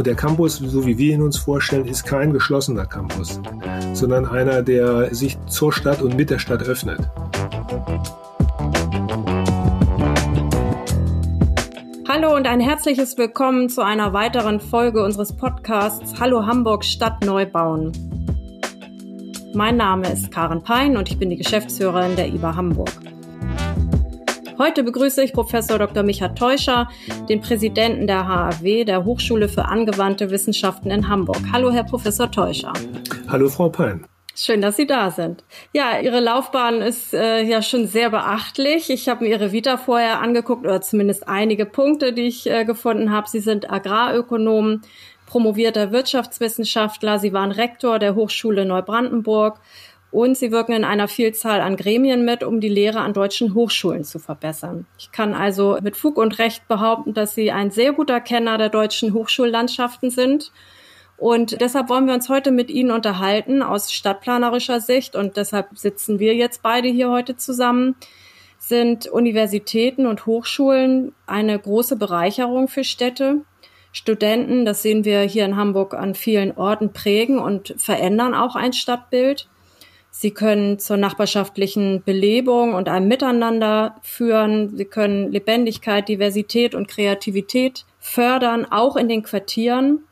[0.00, 3.38] auch der Campus, so wie wir ihn uns vorstellen, ist kein geschlossener Campus,
[3.92, 7.00] sondern einer, der sich zur Stadt und mit der Stadt öffnet.
[12.08, 17.92] Hallo und ein herzliches Willkommen zu einer weiteren Folge unseres Podcasts Hallo Hamburg Stadt Neubauen.
[19.54, 22.90] Mein Name ist Karen Pein und ich bin die Geschäftsführerin der IBA Hamburg.
[24.60, 26.02] Heute begrüße ich Professor Dr.
[26.02, 26.86] Micha Teuscher,
[27.30, 31.38] den Präsidenten der HAW, der Hochschule für angewandte Wissenschaften in Hamburg.
[31.50, 32.74] Hallo, Herr Professor Teuscher.
[33.26, 34.06] Hallo, Frau Pein.
[34.34, 35.44] Schön, dass Sie da sind.
[35.72, 38.90] Ja, Ihre Laufbahn ist äh, ja schon sehr beachtlich.
[38.90, 43.10] Ich habe mir Ihre Vita vorher angeguckt oder zumindest einige Punkte, die ich äh, gefunden
[43.12, 43.30] habe.
[43.30, 44.82] Sie sind Agrarökonom,
[45.24, 47.18] promovierter Wirtschaftswissenschaftler.
[47.18, 49.58] Sie waren Rektor der Hochschule Neubrandenburg
[50.10, 54.04] und sie wirken in einer Vielzahl an Gremien mit, um die Lehre an deutschen Hochschulen
[54.04, 54.86] zu verbessern.
[54.98, 58.70] Ich kann also mit Fug und Recht behaupten, dass sie ein sehr guter Kenner der
[58.70, 60.52] deutschen Hochschullandschaften sind.
[61.16, 65.14] Und deshalb wollen wir uns heute mit Ihnen unterhalten aus stadtplanerischer Sicht.
[65.14, 67.94] Und deshalb sitzen wir jetzt beide hier heute zusammen.
[68.58, 73.42] Sind Universitäten und Hochschulen eine große Bereicherung für Städte?
[73.92, 78.72] Studenten, das sehen wir hier in Hamburg an vielen Orten, prägen und verändern auch ein
[78.72, 79.48] Stadtbild.
[80.10, 84.76] Sie können zur nachbarschaftlichen Belebung und einem Miteinander führen.
[84.76, 90.04] Sie können Lebendigkeit, Diversität und Kreativität fördern, auch in den Quartieren.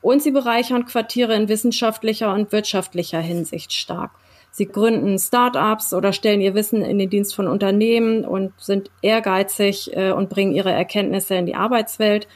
[0.00, 4.10] Und sie bereichern Quartiere in wissenschaftlicher und wirtschaftlicher Hinsicht stark.
[4.50, 9.96] Sie gründen Start-ups oder stellen ihr Wissen in den Dienst von Unternehmen und sind ehrgeizig
[9.96, 12.28] äh, und bringen ihre Erkenntnisse in die Arbeitswelt.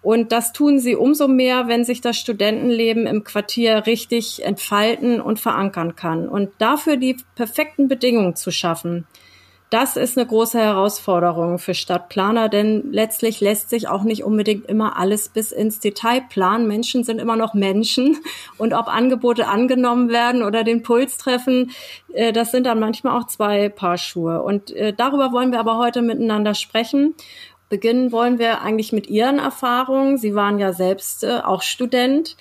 [0.00, 5.40] Und das tun sie umso mehr, wenn sich das Studentenleben im Quartier richtig entfalten und
[5.40, 6.28] verankern kann.
[6.28, 9.06] Und dafür die perfekten Bedingungen zu schaffen,
[9.70, 14.96] das ist eine große Herausforderung für Stadtplaner, denn letztlich lässt sich auch nicht unbedingt immer
[14.96, 16.66] alles bis ins Detail planen.
[16.66, 18.16] Menschen sind immer noch Menschen
[18.56, 21.72] und ob Angebote angenommen werden oder den Puls treffen,
[22.14, 24.42] äh, das sind dann manchmal auch zwei Paar Schuhe.
[24.42, 27.14] Und äh, darüber wollen wir aber heute miteinander sprechen.
[27.68, 30.16] Beginnen wollen wir eigentlich mit Ihren Erfahrungen.
[30.16, 32.36] Sie waren ja selbst äh, auch Student.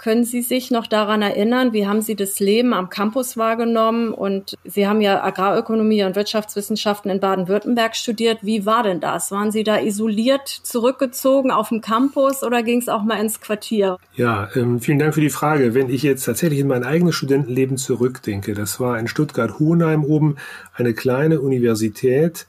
[0.00, 4.14] Können Sie sich noch daran erinnern, wie haben Sie das Leben am Campus wahrgenommen?
[4.14, 8.38] Und Sie haben ja Agrarökonomie und Wirtschaftswissenschaften in Baden-Württemberg studiert.
[8.40, 9.30] Wie war denn das?
[9.30, 13.98] Waren Sie da isoliert zurückgezogen auf dem Campus oder ging es auch mal ins Quartier?
[14.14, 15.74] Ja, ähm, vielen Dank für die Frage.
[15.74, 20.36] Wenn ich jetzt tatsächlich in mein eigenes Studentenleben zurückdenke, das war in Stuttgart-Hohenheim oben
[20.72, 22.46] eine kleine Universität,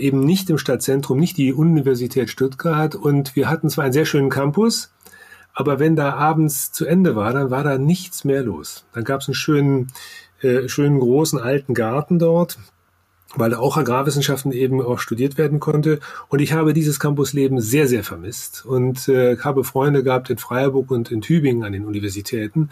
[0.00, 2.94] eben nicht im Stadtzentrum, nicht die Universität Stuttgart.
[2.94, 4.92] Und wir hatten zwar einen sehr schönen Campus,
[5.52, 8.84] aber wenn da abends zu Ende war, dann war da nichts mehr los.
[8.92, 9.88] Dann gab es einen schönen,
[10.42, 12.58] äh, schönen großen alten Garten dort,
[13.34, 16.00] weil da auch Agrarwissenschaften eben auch studiert werden konnte.
[16.28, 20.90] Und ich habe dieses Campusleben sehr, sehr vermisst und äh, habe Freunde gehabt in Freiburg
[20.90, 22.70] und in Tübingen an den Universitäten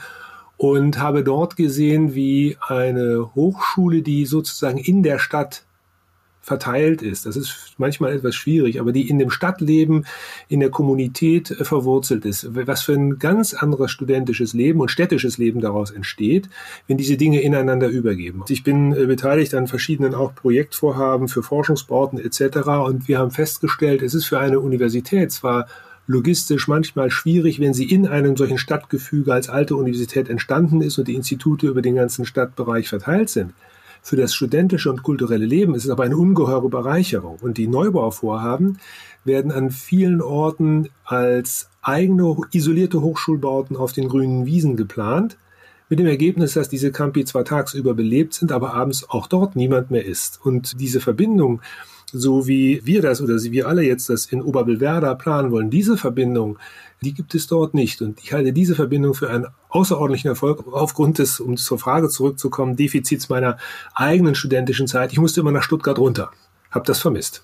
[0.57, 5.63] und habe dort gesehen, wie eine Hochschule, die sozusagen in der Stadt
[6.49, 7.27] verteilt ist.
[7.27, 10.07] Das ist manchmal etwas schwierig, aber die in dem Stadtleben,
[10.49, 12.49] in der Kommunität äh, verwurzelt ist.
[12.51, 16.49] Was für ein ganz anderes studentisches Leben und städtisches Leben daraus entsteht,
[16.87, 18.45] wenn diese Dinge ineinander übergeben.
[18.49, 22.69] Ich bin äh, beteiligt an verschiedenen auch Projektvorhaben für Forschungsbauten etc.
[22.87, 25.67] Und wir haben festgestellt, es ist für eine Universität zwar
[26.09, 31.07] logistisch manchmal schwierig, wenn sie in einem solchen Stadtgefüge als alte Universität entstanden ist und
[31.07, 33.53] die Institute über den ganzen Stadtbereich verteilt sind.
[34.09, 37.37] Für das studentische und kulturelle Leben ist es aber eine ungeheure Bereicherung.
[37.43, 38.79] Und die Neubauvorhaben
[39.27, 45.37] werden an vielen Orten als eigene isolierte Hochschulbauten auf den grünen Wiesen geplant,
[45.91, 49.91] mit dem Ergebnis, dass diese Campi zwar tagsüber belebt sind, aber abends auch dort niemand
[49.91, 50.41] mehr ist.
[50.43, 51.61] Und diese Verbindung
[52.13, 56.59] so wie wir das oder wir alle jetzt das in Oberbillwerder planen wollen, diese Verbindung,
[57.03, 58.03] die gibt es dort nicht.
[58.03, 62.77] Und ich halte diese Verbindung für einen außerordentlichen Erfolg aufgrund des, um zur Frage zurückzukommen,
[62.77, 63.59] Defizits meiner
[63.95, 65.13] eigenen studentischen Zeit.
[65.13, 66.31] Ich musste immer nach Stuttgart runter,
[66.71, 67.43] habe das vermisst.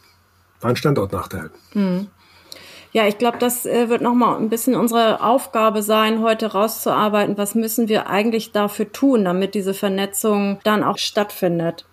[0.60, 1.50] War ein Standortnachteil.
[1.74, 2.08] Mhm.
[2.92, 7.56] Ja, ich glaube, das äh, wird nochmal ein bisschen unsere Aufgabe sein, heute rauszuarbeiten, was
[7.56, 11.86] müssen wir eigentlich dafür tun, damit diese Vernetzung dann auch stattfindet.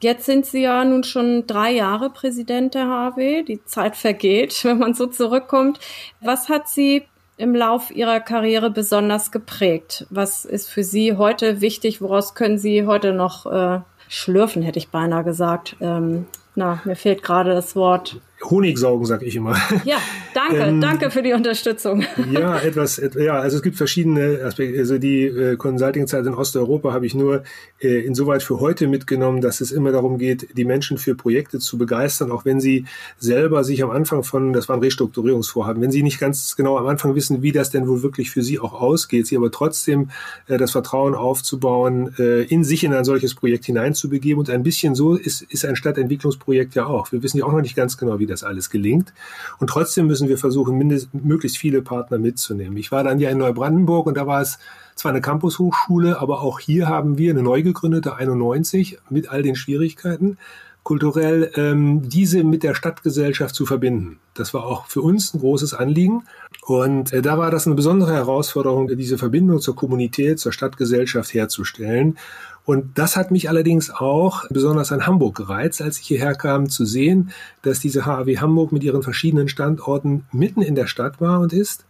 [0.00, 3.42] Jetzt sind Sie ja nun schon drei Jahre Präsident der HW.
[3.42, 5.80] Die Zeit vergeht, wenn man so zurückkommt.
[6.20, 7.04] Was hat Sie
[7.36, 10.06] im Lauf Ihrer Karriere besonders geprägt?
[10.10, 12.00] Was ist für Sie heute wichtig?
[12.00, 15.76] Woraus können Sie heute noch äh, schlürfen, hätte ich beinahe gesagt.
[15.80, 18.20] Ähm, na, mir fehlt gerade das Wort.
[18.50, 19.56] Honigsaugen, sag ich immer.
[19.84, 19.96] Ja,
[20.34, 22.04] danke, ähm, danke für die Unterstützung.
[22.32, 24.78] Ja, etwas, ja, also es gibt verschiedene Aspekte.
[24.78, 27.42] Also die äh, Consulting-Zeit in Osteuropa habe ich nur
[27.80, 31.78] äh, insoweit für heute mitgenommen, dass es immer darum geht, die Menschen für Projekte zu
[31.78, 32.86] begeistern, auch wenn sie
[33.18, 37.14] selber sich am Anfang von, das waren Restrukturierungsvorhaben, wenn sie nicht ganz genau am Anfang
[37.14, 40.10] wissen, wie das denn wohl wirklich für sie auch ausgeht, sie aber trotzdem
[40.48, 44.40] äh, das Vertrauen aufzubauen, äh, in sich in ein solches Projekt hineinzubegeben.
[44.40, 47.12] Und ein bisschen so ist, ist ein Stadtentwicklungsprojekt ja auch.
[47.12, 49.12] Wir wissen ja auch noch nicht ganz genau, wie das das alles gelingt.
[49.58, 52.76] Und trotzdem müssen wir versuchen, mindest, möglichst viele Partner mitzunehmen.
[52.76, 54.58] Ich war dann ja in Neubrandenburg und da war es
[54.94, 59.56] zwar eine Campushochschule, aber auch hier haben wir eine neu gegründete 91 mit all den
[59.56, 60.38] Schwierigkeiten
[60.84, 64.20] kulturell ähm, diese mit der Stadtgesellschaft zu verbinden.
[64.34, 66.24] Das war auch für uns ein großes Anliegen.
[66.64, 72.18] Und äh, da war das eine besondere Herausforderung, diese Verbindung zur Kommunität, zur Stadtgesellschaft herzustellen.
[72.66, 76.84] Und das hat mich allerdings auch besonders an Hamburg gereizt, als ich hierher kam, zu
[76.84, 77.30] sehen,
[77.62, 81.84] dass diese HAW Hamburg mit ihren verschiedenen Standorten mitten in der Stadt war und ist.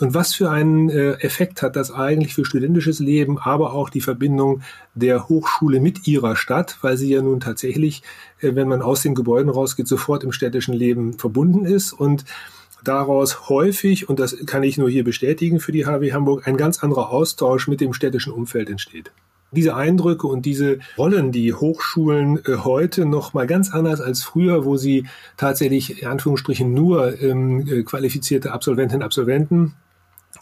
[0.00, 4.00] Und was für einen äh, Effekt hat das eigentlich für studentisches Leben, aber auch die
[4.00, 4.62] Verbindung
[4.94, 8.02] der Hochschule mit ihrer Stadt, weil sie ja nun tatsächlich,
[8.40, 12.24] äh, wenn man aus den Gebäuden rausgeht, sofort im städtischen Leben verbunden ist und
[12.82, 16.82] daraus häufig, und das kann ich nur hier bestätigen für die HW Hamburg, ein ganz
[16.82, 19.12] anderer Austausch mit dem städtischen Umfeld entsteht.
[19.52, 24.64] Diese Eindrücke und diese Rollen, die Hochschulen äh, heute noch mal ganz anders als früher,
[24.64, 25.04] wo sie
[25.36, 29.74] tatsächlich in Anführungsstrichen nur ähm, äh, qualifizierte Absolventinnen und Absolventen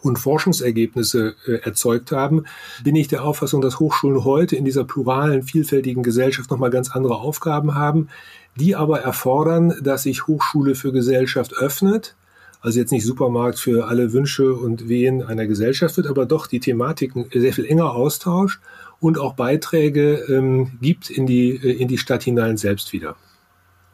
[0.00, 2.44] und Forschungsergebnisse äh, erzeugt haben,
[2.84, 6.90] bin ich der Auffassung, dass Hochschulen heute in dieser pluralen, vielfältigen Gesellschaft noch mal ganz
[6.90, 8.08] andere Aufgaben haben,
[8.56, 12.16] die aber erfordern, dass sich Hochschule für Gesellschaft öffnet,
[12.60, 16.60] also jetzt nicht Supermarkt für alle Wünsche und Wehen einer Gesellschaft wird, aber doch die
[16.60, 18.60] Thematiken sehr viel enger austauscht
[19.00, 23.16] und auch Beiträge ähm, gibt in die, äh, in die Stadt hinein selbst wieder.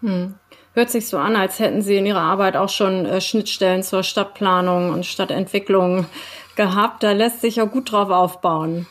[0.00, 0.34] Hm.
[0.74, 4.02] Hört sich so an, als hätten Sie in Ihrer Arbeit auch schon äh, Schnittstellen zur
[4.02, 6.06] Stadtplanung und Stadtentwicklung
[6.56, 7.04] gehabt.
[7.04, 8.86] Da lässt sich ja gut drauf aufbauen.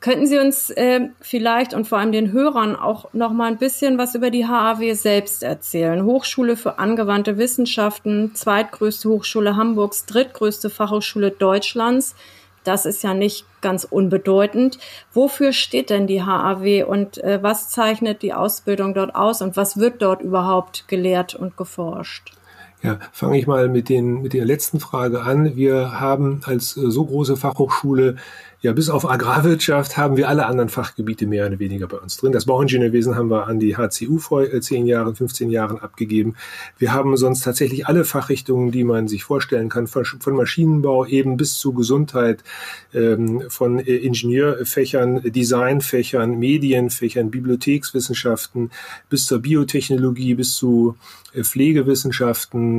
[0.00, 3.96] Könnten Sie uns äh, vielleicht und vor allem den Hörern auch noch mal ein bisschen
[3.96, 6.04] was über die HAW selbst erzählen?
[6.04, 12.16] Hochschule für angewandte Wissenschaften, zweitgrößte Hochschule Hamburgs, drittgrößte Fachhochschule Deutschlands.
[12.64, 14.78] Das ist ja nicht ganz unbedeutend.
[15.12, 19.78] Wofür steht denn die HAW und äh, was zeichnet die Ausbildung dort aus und was
[19.78, 22.32] wird dort überhaupt gelehrt und geforscht?
[22.82, 25.54] Ja, fange ich mal mit, den, mit der letzten Frage an.
[25.54, 28.16] Wir haben als äh, so große Fachhochschule
[28.62, 32.32] ja, bis auf Agrarwirtschaft haben wir alle anderen Fachgebiete mehr oder weniger bei uns drin.
[32.32, 36.36] Das Bauingenieurwesen haben wir an die HCU vor äh, zehn Jahren, 15 Jahren abgegeben.
[36.76, 40.04] Wir haben sonst tatsächlich alle Fachrichtungen, die man sich vorstellen kann, von
[40.34, 42.44] Maschinenbau eben bis zu Gesundheit,
[42.92, 48.70] ähm, von äh, Ingenieurfächern, Designfächern, Medienfächern, Bibliothekswissenschaften
[49.08, 50.96] bis zur Biotechnologie, bis zu
[51.32, 51.44] äh,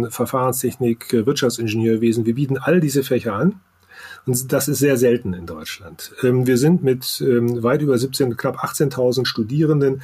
[0.10, 2.26] Verfahrenstechnik, Wirtschaftsingenieurwesen.
[2.26, 3.60] Wir bieten all diese Fächer an.
[4.26, 6.14] Und das ist sehr selten in Deutschland.
[6.24, 10.02] Ähm, wir sind mit ähm, weit über 17, knapp 18.000 Studierenden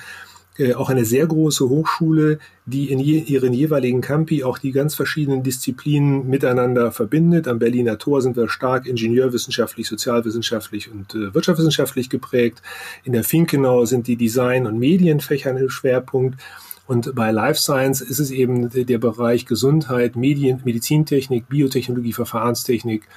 [0.57, 4.95] äh, auch eine sehr große Hochschule, die in je, ihren jeweiligen Campi auch die ganz
[4.95, 7.47] verschiedenen Disziplinen miteinander verbindet.
[7.47, 12.61] Am Berliner Tor sind wir stark ingenieurwissenschaftlich, sozialwissenschaftlich und äh, wirtschaftswissenschaftlich geprägt.
[13.03, 16.39] In der Finkenau sind die Design- und Medienfächer im Schwerpunkt.
[16.87, 23.07] Und bei Life Science ist es eben der Bereich Gesundheit, Medien, Medizintechnik, Biotechnologie, Verfahrenstechnik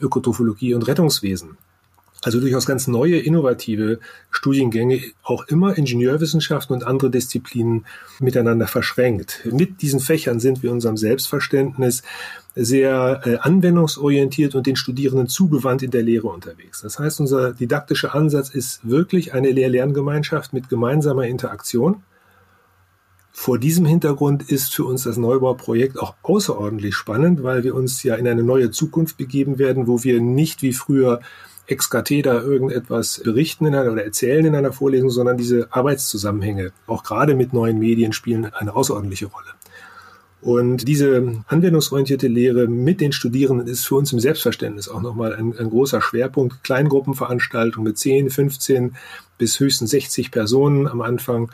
[0.00, 1.56] Ökotrophologie und Rettungswesen.
[2.22, 4.00] Also durchaus ganz neue, innovative
[4.30, 7.84] Studiengänge, auch immer Ingenieurwissenschaften und andere Disziplinen
[8.20, 9.46] miteinander verschränkt.
[9.52, 12.02] Mit diesen Fächern sind wir unserem Selbstverständnis
[12.54, 16.80] sehr äh, anwendungsorientiert und den Studierenden zugewandt in der Lehre unterwegs.
[16.80, 22.02] Das heißt, unser didaktischer Ansatz ist wirklich eine Lehr-Lerngemeinschaft mit gemeinsamer Interaktion
[23.38, 28.14] vor diesem Hintergrund ist für uns das Neubauprojekt auch außerordentlich spannend, weil wir uns ja
[28.14, 31.20] in eine neue Zukunft begeben werden, wo wir nicht wie früher
[31.66, 37.04] ex cathedra irgendetwas berichten in einer, oder erzählen in einer Vorlesung, sondern diese Arbeitszusammenhänge, auch
[37.04, 39.48] gerade mit neuen Medien, spielen eine außerordentliche Rolle.
[40.40, 45.54] Und diese anwendungsorientierte Lehre mit den Studierenden ist für uns im Selbstverständnis auch nochmal ein,
[45.58, 46.64] ein großer Schwerpunkt.
[46.64, 48.96] Kleingruppenveranstaltungen mit 10, 15
[49.36, 51.50] bis höchstens 60 Personen am Anfang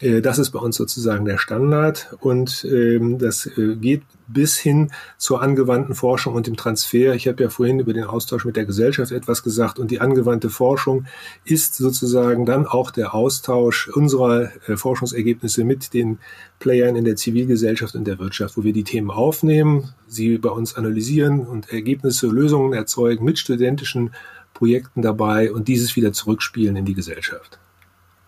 [0.00, 5.40] das ist bei uns sozusagen der Standard und ähm, das äh, geht bis hin zur
[5.40, 7.14] angewandten Forschung und dem Transfer.
[7.14, 10.50] Ich habe ja vorhin über den Austausch mit der Gesellschaft etwas gesagt und die angewandte
[10.50, 11.06] Forschung
[11.44, 16.18] ist sozusagen dann auch der Austausch unserer äh, Forschungsergebnisse mit den
[16.58, 20.74] Playern in der Zivilgesellschaft und der Wirtschaft, wo wir die Themen aufnehmen, sie bei uns
[20.74, 24.12] analysieren und Ergebnisse, Lösungen erzeugen mit studentischen
[24.54, 27.58] Projekten dabei und dieses wieder zurückspielen in die Gesellschaft.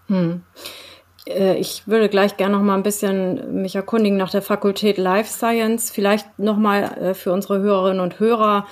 [0.07, 0.43] Hm.
[1.27, 5.31] Äh, ich würde gleich gerne noch mal ein bisschen mich erkundigen nach der Fakultät Life
[5.31, 5.91] Science.
[5.91, 8.67] Vielleicht noch mal äh, für unsere Hörerinnen und Hörer.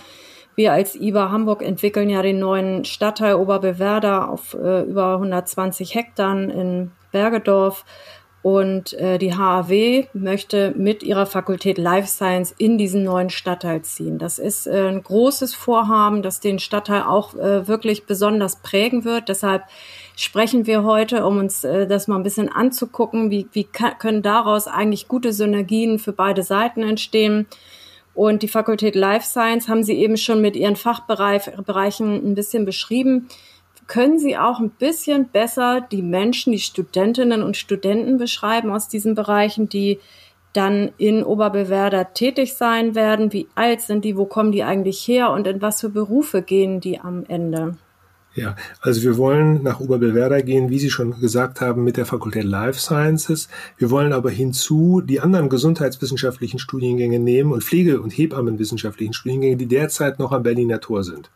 [0.56, 6.32] Wir als IBA Hamburg entwickeln ja den neuen Stadtteil Oberbewerder auf äh, über 120 Hektar
[6.32, 7.84] in Bergedorf.
[8.42, 14.18] Und die HAW möchte mit ihrer Fakultät Life Science in diesen neuen Stadtteil ziehen.
[14.18, 19.30] Das ist ein großes Vorhaben, das den Stadtteil auch wirklich besonders prägen wird.
[19.30, 19.62] Deshalb
[20.16, 24.66] sprechen wir heute, um uns äh, das mal ein bisschen anzugucken, wie, wie können daraus
[24.66, 27.46] eigentlich gute Synergien für beide Seiten entstehen.
[28.14, 33.28] Und die Fakultät Life Science haben Sie eben schon mit Ihren Fachbereichen ein bisschen beschrieben
[33.86, 39.14] können Sie auch ein bisschen besser die Menschen, die Studentinnen und Studenten beschreiben aus diesen
[39.14, 40.00] Bereichen, die
[40.52, 43.32] dann in Oberbewerder tätig sein werden?
[43.32, 44.16] Wie alt sind die?
[44.16, 45.30] Wo kommen die eigentlich her?
[45.30, 47.76] Und in was für Berufe gehen die am Ende?
[48.36, 52.42] Ja, also wir wollen nach Oberbewerder gehen, wie Sie schon gesagt haben, mit der Fakultät
[52.42, 53.48] Life Sciences.
[53.78, 59.66] Wir wollen aber hinzu die anderen gesundheitswissenschaftlichen Studiengänge nehmen und Pflege- und Hebammenwissenschaftlichen Studiengänge, die
[59.66, 61.30] derzeit noch am Berliner Tor sind.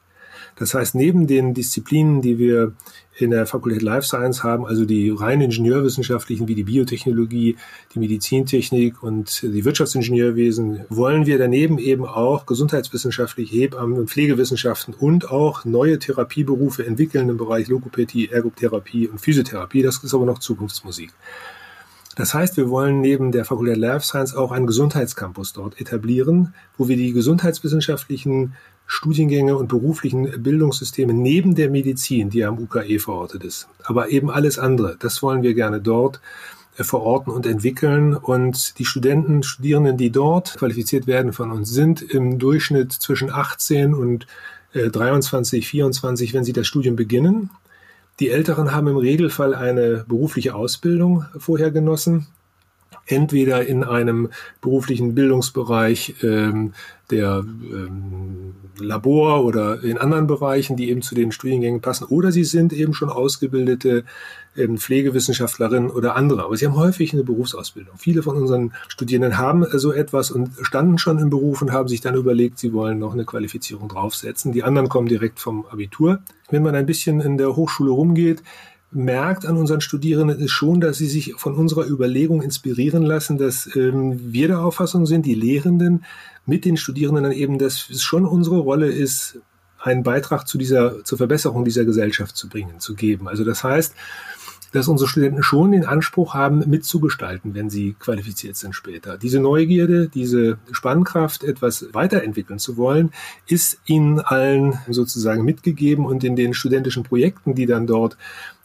[0.56, 2.72] Das heißt, neben den Disziplinen, die wir
[3.18, 7.56] in der Fakultät Life Science haben, also die rein ingenieurwissenschaftlichen wie die Biotechnologie,
[7.94, 15.30] die Medizintechnik und die Wirtschaftsingenieurwesen, wollen wir daneben eben auch gesundheitswissenschaftliche Hebammen und Pflegewissenschaften und
[15.30, 19.82] auch neue Therapieberufe entwickeln im Bereich Logopädie, Ergotherapie und Physiotherapie.
[19.82, 21.10] Das ist aber noch Zukunftsmusik.
[22.14, 26.88] Das heißt, wir wollen neben der Fakultät Life Science auch einen Gesundheitscampus dort etablieren, wo
[26.88, 28.54] wir die gesundheitswissenschaftlichen
[28.90, 33.68] Studiengänge und beruflichen Bildungssysteme neben der Medizin, die am UKE verortet ist.
[33.84, 36.20] Aber eben alles andere, das wollen wir gerne dort
[36.78, 38.14] äh, verorten und entwickeln.
[38.14, 43.92] Und die Studenten, Studierenden, die dort qualifiziert werden von uns, sind im Durchschnitt zwischen 18
[43.92, 44.26] und
[44.72, 47.50] 23, äh, 24, wenn sie das Studium beginnen.
[48.20, 52.26] Die Älteren haben im Regelfall eine berufliche Ausbildung vorher genossen
[53.08, 56.72] entweder in einem beruflichen Bildungsbereich ähm,
[57.10, 62.44] der ähm, Labor oder in anderen Bereichen, die eben zu den Studiengängen passen, oder sie
[62.44, 64.04] sind eben schon ausgebildete
[64.56, 66.44] ähm, Pflegewissenschaftlerinnen oder andere.
[66.44, 67.94] Aber sie haben häufig eine Berufsausbildung.
[67.96, 72.00] Viele von unseren Studierenden haben so etwas und standen schon im Beruf und haben sich
[72.00, 74.52] dann überlegt, sie wollen noch eine Qualifizierung draufsetzen.
[74.52, 76.20] Die anderen kommen direkt vom Abitur.
[76.50, 78.42] Wenn man ein bisschen in der Hochschule rumgeht,
[78.90, 83.68] merkt an unseren Studierenden ist schon, dass sie sich von unserer Überlegung inspirieren lassen, dass
[83.76, 86.04] ähm, wir der Auffassung sind, die Lehrenden
[86.46, 89.38] mit den Studierenden eben, dass es schon unsere Rolle ist,
[89.78, 93.28] einen Beitrag zu dieser, zur Verbesserung dieser Gesellschaft zu bringen, zu geben.
[93.28, 93.94] Also das heißt,
[94.72, 99.16] dass unsere Studenten schon den Anspruch haben, mitzugestalten, wenn sie qualifiziert sind später.
[99.16, 103.10] Diese Neugierde, diese Spannkraft, etwas weiterentwickeln zu wollen,
[103.46, 108.16] ist ihnen allen sozusagen mitgegeben und in den studentischen Projekten, die dann dort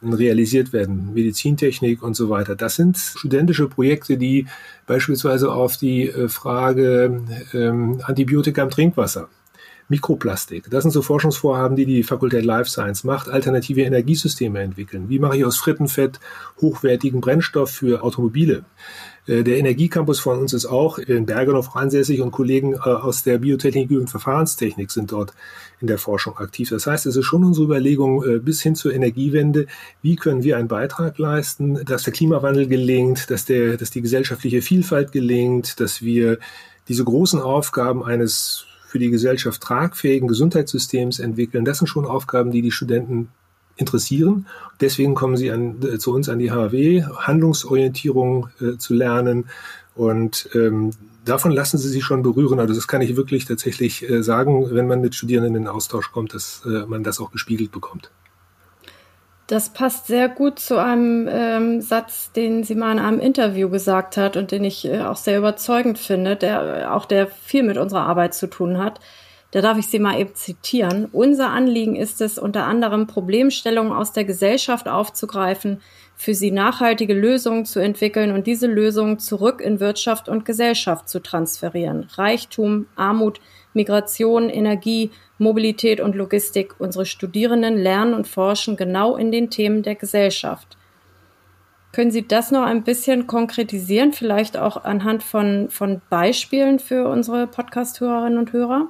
[0.01, 2.55] realisiert werden, Medizintechnik und so weiter.
[2.55, 4.47] Das sind studentische Projekte, die
[4.85, 7.21] beispielsweise auf die äh, Frage
[7.53, 9.29] ähm, Antibiotika im Trinkwasser
[9.89, 10.69] Mikroplastik.
[10.69, 13.29] Das sind so Forschungsvorhaben, die die Fakultät Life Science macht.
[13.29, 15.09] Alternative Energiesysteme entwickeln.
[15.09, 16.19] Wie mache ich aus Frittenfett
[16.61, 18.65] hochwertigen Brennstoff für Automobile?
[19.27, 23.37] Äh, der Energiecampus von uns ist auch in Bergenhof ansässig und Kollegen äh, aus der
[23.37, 25.33] Biotechnologie und Verfahrenstechnik sind dort
[25.79, 26.69] in der Forschung aktiv.
[26.69, 29.67] Das heißt, es ist schon unsere Überlegung äh, bis hin zur Energiewende,
[30.01, 34.61] wie können wir einen Beitrag leisten, dass der Klimawandel gelingt, dass, der, dass die gesellschaftliche
[34.61, 36.39] Vielfalt gelingt, dass wir
[36.87, 41.65] diese großen Aufgaben eines für die Gesellschaft tragfähigen Gesundheitssystems entwickeln.
[41.65, 43.29] Das sind schon Aufgaben, die die Studenten
[43.75, 44.45] interessieren.
[44.81, 49.45] Deswegen kommen sie an, äh, zu uns an die HW, Handlungsorientierung äh, zu lernen.
[49.95, 50.91] Und ähm,
[51.25, 52.59] davon lassen sie sich schon berühren.
[52.59, 56.35] Also das kann ich wirklich tatsächlich äh, sagen, wenn man mit Studierenden in Austausch kommt,
[56.35, 58.11] dass äh, man das auch gespiegelt bekommt.
[59.47, 64.15] Das passt sehr gut zu einem ähm, Satz, den sie mal in einem Interview gesagt
[64.15, 68.07] hat und den ich äh, auch sehr überzeugend finde, der auch der viel mit unserer
[68.07, 68.99] Arbeit zu tun hat.
[69.51, 71.07] Da darf ich Sie mal eben zitieren.
[71.11, 75.79] Unser Anliegen ist es, unter anderem Problemstellungen aus der Gesellschaft aufzugreifen,
[76.15, 81.21] für sie nachhaltige Lösungen zu entwickeln und diese Lösungen zurück in Wirtschaft und Gesellschaft zu
[81.21, 82.07] transferieren.
[82.15, 83.41] Reichtum, Armut,
[83.73, 86.75] Migration, Energie, Mobilität und Logistik.
[86.79, 90.77] Unsere Studierenden lernen und forschen genau in den Themen der Gesellschaft.
[91.91, 97.45] Können Sie das noch ein bisschen konkretisieren, vielleicht auch anhand von, von Beispielen für unsere
[97.45, 98.87] Podcast-Hörerinnen und Hörer?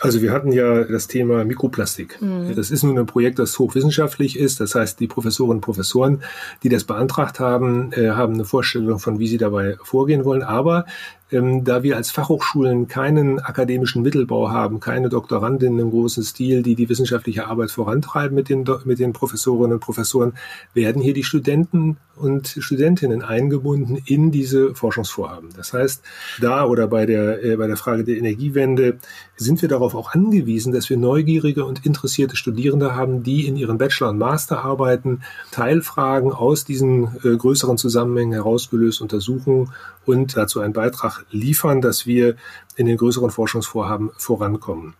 [0.00, 2.20] Also wir hatten ja das Thema Mikroplastik.
[2.20, 2.54] Mhm.
[2.54, 4.60] Das ist nun ein Projekt, das hochwissenschaftlich ist.
[4.60, 6.22] Das heißt, die Professorinnen und Professoren,
[6.62, 10.42] die das beantragt haben, äh, haben eine Vorstellung von, wie sie dabei vorgehen wollen.
[10.42, 10.84] Aber
[11.32, 16.74] ähm, da wir als Fachhochschulen keinen akademischen Mittelbau haben, keine Doktorandinnen im großen Stil, die
[16.74, 20.34] die wissenschaftliche Arbeit vorantreiben mit den, mit den Professorinnen und Professoren,
[20.74, 25.50] werden hier die Studenten und Studentinnen eingebunden in diese Forschungsvorhaben.
[25.56, 26.02] Das heißt,
[26.40, 28.98] da oder bei der, äh, bei der Frage der Energiewende
[29.36, 33.78] sind wir darauf auch angewiesen, dass wir neugierige und interessierte Studierende haben, die in ihren
[33.78, 39.72] Bachelor- und Masterarbeiten Teilfragen aus diesen äh, größeren Zusammenhängen herausgelöst untersuchen
[40.06, 42.36] und dazu einen Beitrag liefern, dass wir
[42.76, 44.94] in den größeren Forschungsvorhaben vorankommen.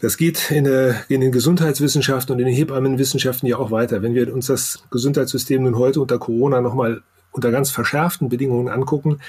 [0.00, 4.02] Das geht in, der, in, den Gesundheitswissenschaften und in den Hebammenwissenschaften ja auch weiter.
[4.02, 9.20] Wenn wir uns das Gesundheitssystem nun heute unter Corona nochmal unter ganz verschärften Bedingungen angucken,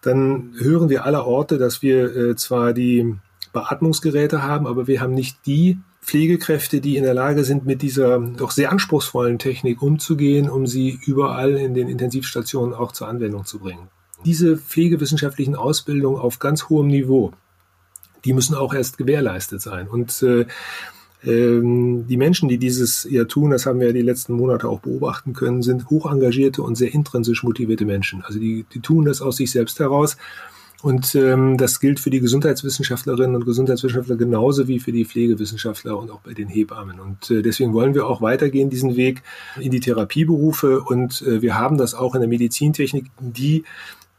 [0.00, 3.14] dann hören wir aller Orte, dass wir äh, zwar die
[3.52, 8.18] Beatmungsgeräte haben, aber wir haben nicht die Pflegekräfte, die in der Lage sind, mit dieser
[8.18, 13.60] doch sehr anspruchsvollen Technik umzugehen, um sie überall in den Intensivstationen auch zur Anwendung zu
[13.60, 13.88] bringen.
[14.24, 17.32] Diese pflegewissenschaftlichen Ausbildungen auf ganz hohem Niveau,
[18.24, 19.88] die müssen auch erst gewährleistet sein.
[19.88, 20.46] Und äh,
[21.24, 24.80] ähm, die Menschen, die dieses ja tun, das haben wir ja die letzten Monate auch
[24.80, 28.22] beobachten können, sind hoch engagierte und sehr intrinsisch motivierte Menschen.
[28.22, 30.16] Also die, die tun das aus sich selbst heraus
[30.82, 36.10] und ähm, das gilt für die Gesundheitswissenschaftlerinnen und Gesundheitswissenschaftler genauso wie für die Pflegewissenschaftler und
[36.10, 36.98] auch bei den Hebammen.
[36.98, 39.22] Und äh, deswegen wollen wir auch weitergehen, diesen Weg
[39.60, 40.80] in die Therapieberufe.
[40.80, 43.62] Und äh, wir haben das auch in der Medizintechnik, die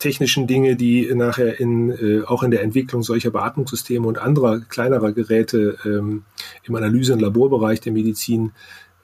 [0.04, 5.14] technischen Dinge, die nachher in, äh, auch in der Entwicklung solcher Beatmungssysteme und anderer kleinerer
[5.14, 6.24] Geräte ähm,
[6.64, 8.52] im Analyse- und Laborbereich der Medizin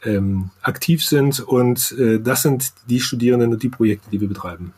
[0.03, 1.39] ähm, aktiv sind.
[1.39, 4.73] Und äh, das sind die Studierenden und die Projekte, die wir betreiben.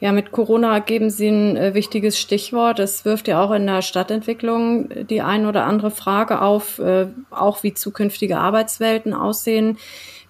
[0.00, 2.78] Ja, mit Corona geben Sie ein äh, wichtiges Stichwort.
[2.78, 7.62] Es wirft ja auch in der Stadtentwicklung die ein oder andere Frage auf, äh, auch
[7.62, 9.76] wie zukünftige Arbeitswelten aussehen.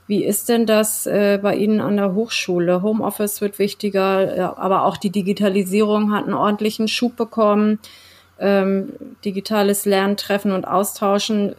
[0.07, 2.83] Wie ist denn das äh, bei Ihnen an der Hochschule?
[2.83, 7.79] Homeoffice wird wichtiger, ja, aber auch die Digitalisierung hat einen ordentlichen Schub bekommen.
[8.39, 8.93] Ähm,
[9.25, 11.55] digitales Lernen, Treffen und Austauschen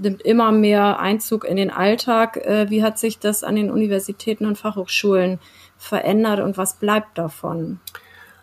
[0.00, 2.38] nimmt immer mehr Einzug in den Alltag.
[2.38, 5.38] Äh, wie hat sich das an den Universitäten und Fachhochschulen
[5.76, 7.80] verändert und was bleibt davon?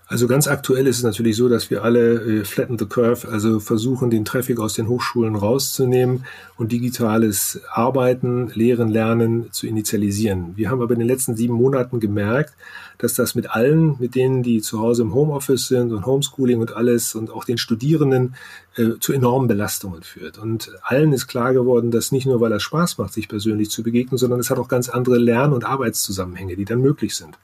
[0.09, 3.59] Also ganz aktuell ist es natürlich so, dass wir alle äh, flatten the curve, also
[3.59, 6.23] versuchen, den Traffic aus den Hochschulen rauszunehmen
[6.55, 10.53] und digitales Arbeiten, Lehren, Lernen zu initialisieren.
[10.55, 12.53] Wir haben aber in den letzten sieben Monaten gemerkt,
[12.99, 16.73] dass das mit allen, mit denen, die zu Hause im Homeoffice sind und Homeschooling und
[16.73, 18.35] alles und auch den Studierenden
[18.77, 20.37] äh, zu enormen Belastungen führt.
[20.37, 23.83] Und allen ist klar geworden, dass nicht nur, weil es Spaß macht, sich persönlich zu
[23.83, 27.37] begegnen, sondern es hat auch ganz andere Lern- und Arbeitszusammenhänge, die dann möglich sind.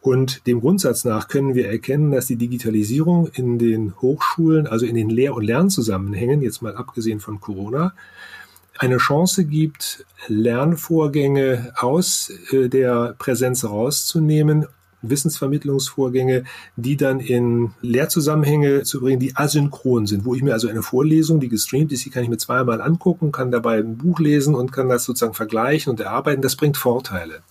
[0.00, 4.94] Und dem Grundsatz nach können wir erkennen, dass die Digitalisierung in den Hochschulen, also in
[4.94, 7.92] den Lehr- und Lernzusammenhängen, jetzt mal abgesehen von Corona,
[8.78, 14.66] eine Chance gibt, Lernvorgänge aus äh, der Präsenz rauszunehmen,
[15.02, 16.44] Wissensvermittlungsvorgänge,
[16.76, 21.40] die dann in Lehrzusammenhänge zu bringen, die asynchron sind, wo ich mir also eine Vorlesung,
[21.40, 24.72] die gestreamt ist, die kann ich mir zweimal angucken, kann dabei ein Buch lesen und
[24.72, 26.42] kann das sozusagen vergleichen und erarbeiten.
[26.42, 27.42] Das bringt Vorteile.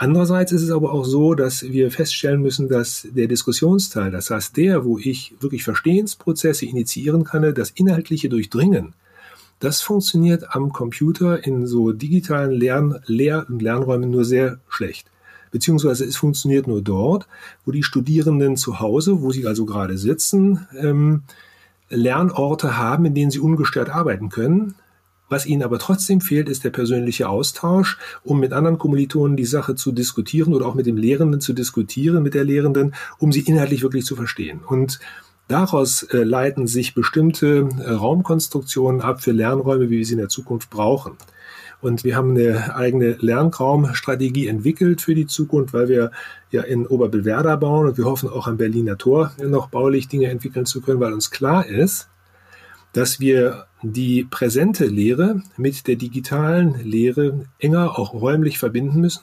[0.00, 4.56] Andererseits ist es aber auch so, dass wir feststellen müssen, dass der Diskussionsteil, das heißt
[4.56, 8.94] der, wo ich wirklich Verstehensprozesse initiieren kann, das inhaltliche Durchdringen,
[9.58, 15.10] das funktioniert am Computer in so digitalen Lern-, Lehr- und Lernräumen nur sehr schlecht.
[15.50, 17.26] Beziehungsweise es funktioniert nur dort,
[17.64, 21.24] wo die Studierenden zu Hause, wo sie also gerade sitzen, ähm,
[21.90, 24.76] Lernorte haben, in denen sie ungestört arbeiten können,
[25.28, 29.74] was ihnen aber trotzdem fehlt, ist der persönliche Austausch, um mit anderen Kommilitonen die Sache
[29.74, 33.82] zu diskutieren oder auch mit dem Lehrenden zu diskutieren, mit der Lehrenden, um sie inhaltlich
[33.82, 34.60] wirklich zu verstehen.
[34.66, 35.00] Und
[35.48, 40.28] Daraus äh, leiten sich bestimmte äh, Raumkonstruktionen ab für Lernräume, wie wir sie in der
[40.28, 41.16] Zukunft brauchen.
[41.80, 46.10] Und wir haben eine eigene Lernraumstrategie entwickelt für die Zukunft, weil wir
[46.50, 50.66] ja in Oberbillwerder bauen und wir hoffen auch am Berliner Tor noch baulich Dinge entwickeln
[50.66, 52.08] zu können, weil uns klar ist,
[52.92, 59.22] dass wir die präsente Lehre mit der digitalen Lehre enger auch räumlich verbinden müssen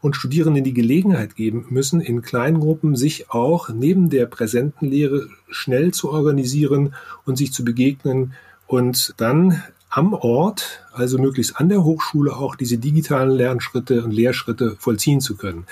[0.00, 5.28] und Studierenden die Gelegenheit geben müssen, in kleinen Gruppen sich auch neben der präsenten Lehre
[5.50, 8.34] schnell zu organisieren und sich zu begegnen
[8.66, 14.76] und dann am Ort, also möglichst an der Hochschule, auch diese digitalen Lernschritte und Lehrschritte
[14.78, 15.64] vollziehen zu können.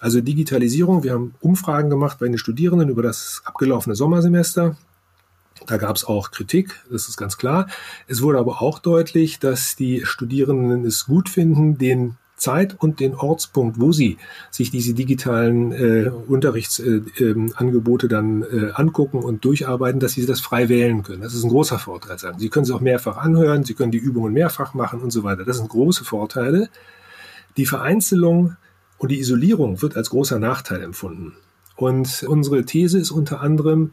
[0.00, 4.76] Also Digitalisierung, wir haben Umfragen gemacht bei den Studierenden über das abgelaufene Sommersemester
[5.66, 7.68] da gab es auch Kritik, das ist ganz klar.
[8.06, 13.14] Es wurde aber auch deutlich, dass die Studierenden es gut finden, den Zeit und den
[13.14, 14.18] Ortspunkt, wo sie
[14.50, 18.44] sich diese digitalen äh, Unterrichtsangebote äh, äh, dann
[18.74, 21.22] angucken und durcharbeiten, dass sie das frei wählen können.
[21.22, 22.18] Das ist ein großer Vorteil.
[22.38, 25.44] Sie können es auch mehrfach anhören, sie können die Übungen mehrfach machen und so weiter.
[25.44, 26.68] Das sind große Vorteile.
[27.56, 28.56] Die Vereinzelung
[28.98, 31.34] und die Isolierung wird als großer Nachteil empfunden.
[31.76, 33.92] Und unsere These ist unter anderem,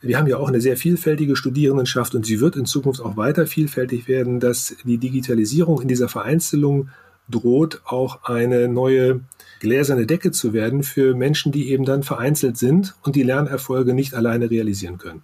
[0.00, 3.46] wir haben ja auch eine sehr vielfältige Studierendenschaft und sie wird in Zukunft auch weiter
[3.46, 6.90] vielfältig werden, dass die Digitalisierung in dieser Vereinzelung
[7.28, 9.20] droht, auch eine neue
[9.60, 14.14] gläserne Decke zu werden für Menschen, die eben dann vereinzelt sind und die Lernerfolge nicht
[14.14, 15.22] alleine realisieren können.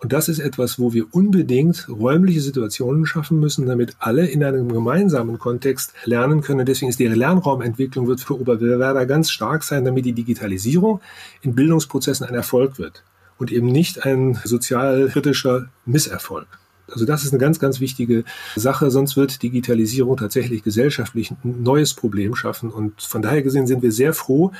[0.00, 4.72] Und das ist etwas, wo wir unbedingt räumliche Situationen schaffen müssen, damit alle in einem
[4.72, 6.66] gemeinsamen Kontext lernen können.
[6.66, 11.00] Deswegen ist die Lernraumentwicklung wird für Oberwerder ganz stark sein, damit die Digitalisierung
[11.42, 13.02] in Bildungsprozessen ein Erfolg wird
[13.38, 16.46] und eben nicht ein sozialkritischer Misserfolg.
[16.90, 18.24] Also das ist eine ganz, ganz wichtige
[18.56, 22.70] Sache, sonst wird Digitalisierung tatsächlich gesellschaftlich ein neues Problem schaffen.
[22.70, 24.52] Und von daher gesehen sind wir sehr froh,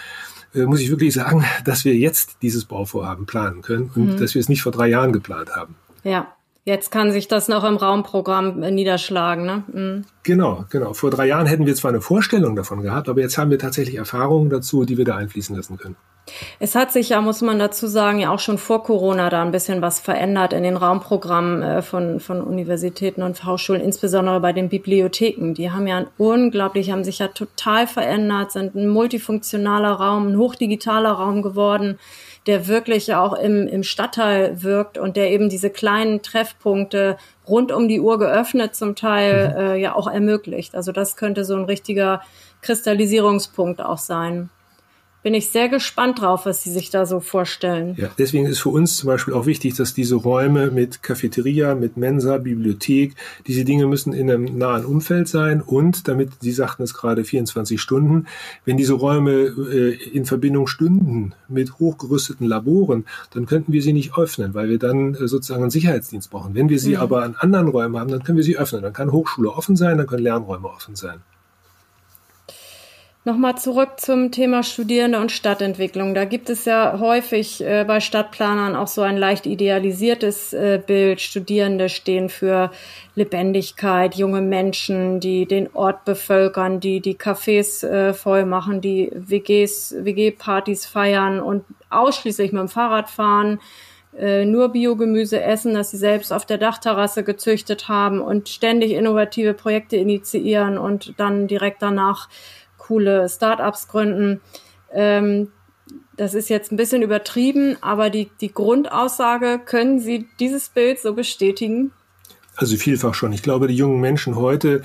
[0.55, 4.17] äh, muss ich wirklich sagen, dass wir jetzt dieses Bauvorhaben planen können und mhm.
[4.19, 5.77] dass wir es nicht vor drei Jahren geplant haben.
[6.05, 6.29] Ja,
[6.69, 9.63] Jetzt kann sich das noch im Raumprogramm äh, niederschlagen, ne?
[9.73, 10.05] Mhm.
[10.23, 10.93] Genau, genau.
[10.93, 13.97] Vor drei Jahren hätten wir zwar eine Vorstellung davon gehabt, aber jetzt haben wir tatsächlich
[13.97, 15.97] Erfahrungen dazu, die wir da einfließen lassen können.
[16.61, 19.51] Es hat sich ja, muss man dazu sagen, ja auch schon vor Corona da ein
[19.51, 24.69] bisschen was verändert in den Raumprogrammen äh, von, von Universitäten und Hochschulen, insbesondere bei den
[24.69, 25.55] Bibliotheken.
[25.55, 31.13] Die haben ja unglaublich, haben sich ja total verändert, sind ein multifunktionaler Raum, ein hochdigitaler
[31.13, 31.99] Raum geworden
[32.49, 37.89] der wirklich auch im, im Stadtteil wirkt und der eben diese kleinen Treffpunkte rund um
[37.89, 39.57] die Uhr geöffnet zum Teil mhm.
[39.57, 40.75] äh, ja auch ermöglicht.
[40.75, 42.23] Also das könnte so ein richtiger
[42.63, 44.51] Kristallisierungspunkt auch sein
[45.23, 47.95] bin ich sehr gespannt drauf, was Sie sich da so vorstellen.
[47.97, 51.97] Ja, deswegen ist für uns zum Beispiel auch wichtig, dass diese Räume mit Cafeteria, mit
[51.97, 53.15] Mensa, Bibliothek,
[53.47, 57.81] diese Dinge müssen in einem nahen Umfeld sein und damit, Sie sagten es gerade, 24
[57.81, 58.27] Stunden,
[58.65, 63.05] wenn diese Räume äh, in Verbindung stünden mit hochgerüsteten Laboren,
[63.35, 66.55] dann könnten wir sie nicht öffnen, weil wir dann äh, sozusagen einen Sicherheitsdienst brauchen.
[66.55, 67.01] Wenn wir sie mhm.
[67.01, 68.83] aber an anderen Räumen haben, dann können wir sie öffnen.
[68.83, 71.23] Dann kann Hochschule offen sein, dann können Lernräume offen sein.
[73.29, 76.15] Nochmal zurück zum Thema Studierende und Stadtentwicklung.
[76.15, 81.21] Da gibt es ja häufig äh, bei Stadtplanern auch so ein leicht idealisiertes äh, Bild.
[81.21, 82.71] Studierende stehen für
[83.17, 89.97] Lebendigkeit, junge Menschen, die den Ort bevölkern, die die Cafés äh, voll machen, die WGs,
[89.99, 93.61] WG-Partys feiern und ausschließlich mit dem Fahrrad fahren
[94.19, 99.53] äh, nur Biogemüse essen, das sie selbst auf der Dachterrasse gezüchtet haben und ständig innovative
[99.55, 102.29] Projekte initiieren und dann direkt danach
[102.89, 104.41] coole Startups gründen.
[104.93, 105.49] Ähm,
[106.17, 111.15] das ist jetzt ein bisschen übertrieben, aber die, die Grundaussage, können Sie dieses Bild so
[111.15, 111.93] bestätigen?
[112.57, 113.33] Also vielfach schon.
[113.33, 114.83] Ich glaube, die jungen Menschen heute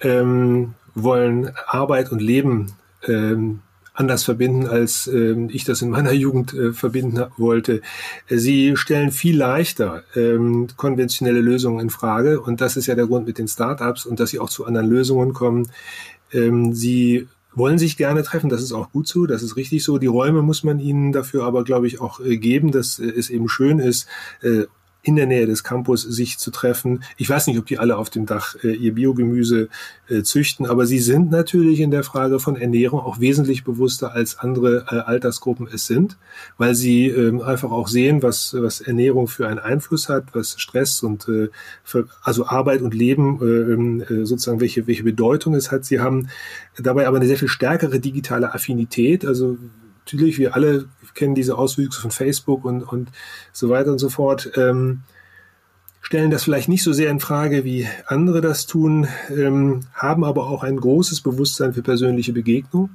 [0.00, 2.72] ähm, wollen Arbeit und Leben
[3.06, 3.60] ähm,
[3.92, 7.82] anders verbinden, als ähm, ich das in meiner Jugend äh, verbinden wollte.
[8.28, 13.26] Sie stellen viel leichter ähm, konventionelle Lösungen in Frage und das ist ja der Grund
[13.26, 15.68] mit den Startups und dass sie auch zu anderen Lösungen kommen.
[16.32, 17.26] Ähm, sie
[17.58, 19.98] wollen sich gerne treffen, das ist auch gut so, das ist richtig so.
[19.98, 23.30] Die Räume muss man ihnen dafür aber, glaube ich, auch äh, geben, dass äh, es
[23.30, 24.08] eben schön ist,
[24.42, 24.64] äh,
[25.02, 27.04] in der Nähe des Campus sich zu treffen.
[27.16, 29.68] Ich weiß nicht, ob die alle auf dem Dach äh, ihr Biogemüse
[30.08, 34.38] äh, züchten, aber sie sind natürlich in der Frage von Ernährung auch wesentlich bewusster als
[34.38, 36.18] andere äh, Altersgruppen es sind,
[36.56, 41.02] weil sie ähm, einfach auch sehen, was, was Ernährung für einen Einfluss hat, was Stress
[41.02, 41.48] und äh,
[41.84, 45.84] für, also Arbeit und Leben ähm, äh, sozusagen welche, welche Bedeutung es hat.
[45.84, 46.28] Sie haben
[46.76, 49.56] dabei aber eine sehr viel stärkere digitale Affinität, also
[50.12, 53.10] natürlich, wir alle kennen diese Auswüchse von Facebook und, und
[53.52, 55.02] so weiter und so fort, ähm,
[56.00, 60.46] stellen das vielleicht nicht so sehr in Frage, wie andere das tun, ähm, haben aber
[60.46, 62.90] auch ein großes Bewusstsein für persönliche Begegnung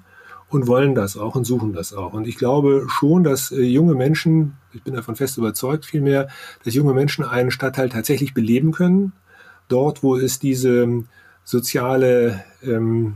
[0.49, 2.13] und wollen das auch und suchen das auch.
[2.13, 6.28] Und ich glaube schon, dass äh, junge Menschen, ich bin davon fest überzeugt vielmehr,
[6.63, 9.13] dass junge Menschen einen Stadtteil tatsächlich beleben können,
[9.67, 11.04] dort, wo es diese
[11.43, 13.15] soziale ähm,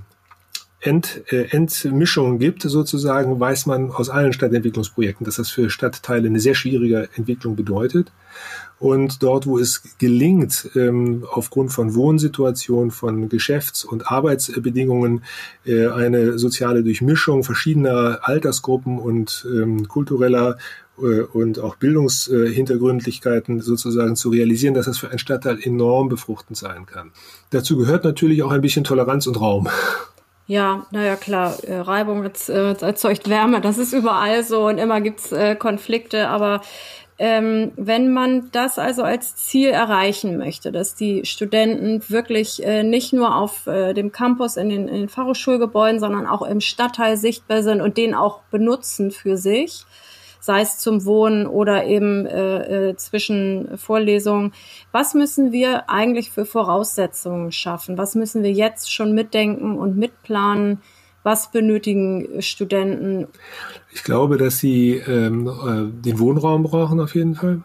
[0.80, 6.40] Ent, äh, Entmischung gibt, sozusagen, weiß man aus allen Stadtentwicklungsprojekten, dass das für Stadtteile eine
[6.40, 8.12] sehr schwierige Entwicklung bedeutet.
[8.80, 15.24] Und dort, wo es gelingt, ähm, aufgrund von Wohnsituationen, von Geschäfts- und Arbeitsbedingungen,
[15.66, 20.58] äh, eine soziale Durchmischung verschiedener Altersgruppen und ähm, kultureller
[21.00, 26.86] äh, und auch Bildungshintergründlichkeiten sozusagen zu realisieren, dass das für einen Stadtteil enorm befruchtend sein
[26.86, 27.10] kann.
[27.50, 29.70] Dazu gehört natürlich auch ein bisschen Toleranz und Raum.
[30.49, 35.33] Ja, naja, klar, äh, Reibung äh, erzeugt Wärme, das ist überall so und immer gibt's
[35.33, 36.62] äh, Konflikte, aber
[37.19, 43.12] ähm, wenn man das also als Ziel erreichen möchte, dass die Studenten wirklich äh, nicht
[43.12, 47.62] nur auf äh, dem Campus in den, in den Fachhochschulgebäuden, sondern auch im Stadtteil sichtbar
[47.62, 49.83] sind und den auch benutzen für sich,
[50.47, 54.53] sei es zum Wohnen oder eben äh, äh, zwischen Vorlesungen.
[54.93, 57.97] Was müssen wir eigentlich für Voraussetzungen schaffen?
[57.97, 60.79] Was müssen wir jetzt schon mitdenken und mitplanen,
[61.21, 63.27] Was benötigen Studenten?
[63.91, 67.63] Ich glaube, dass sie ähm, äh, den Wohnraum brauchen auf jeden Fall.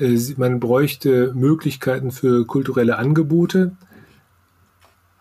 [0.00, 3.76] Äh, man bräuchte Möglichkeiten für kulturelle Angebote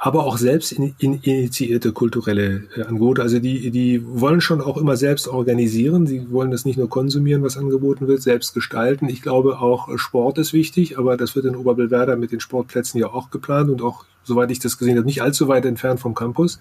[0.05, 3.23] aber auch selbst in, in initiierte kulturelle äh, Angebote.
[3.23, 6.05] Also die, die wollen schon auch immer selbst organisieren.
[6.05, 9.09] Sie wollen das nicht nur konsumieren, was angeboten wird, selbst gestalten.
[9.09, 12.99] Ich glaube auch äh, Sport ist wichtig, aber das wird in Oberbillwerder mit den Sportplätzen
[12.99, 16.13] ja auch geplant und auch, soweit ich das gesehen habe, nicht allzu weit entfernt vom
[16.13, 16.59] Campus.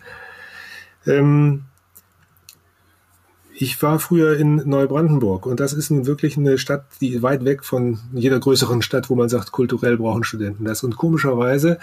[1.07, 1.65] Ähm,
[3.53, 7.63] ich war früher in Neubrandenburg und das ist nun wirklich eine Stadt, die weit weg
[7.63, 10.83] von jeder größeren Stadt, wo man sagt, kulturell brauchen Studenten das.
[10.83, 11.79] Und komischerweise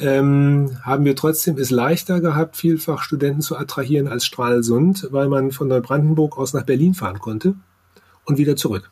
[0.00, 5.52] ähm, haben wir trotzdem es leichter gehabt, vielfach Studenten zu attrahieren als Stralsund, weil man
[5.52, 7.54] von Neubrandenburg aus nach Berlin fahren konnte
[8.24, 8.90] und wieder zurück.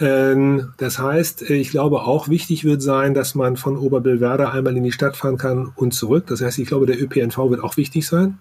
[0.00, 4.84] Ähm, das heißt, ich glaube auch wichtig wird sein, dass man von Oberbillwerder einmal in
[4.84, 6.26] die Stadt fahren kann und zurück.
[6.26, 8.38] Das heißt, ich glaube, der ÖPNV wird auch wichtig sein.